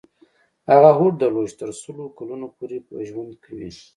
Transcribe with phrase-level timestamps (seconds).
[0.71, 3.71] هغه هوډ درلود چې تر سلو کلونو پورې به ژوند کوي.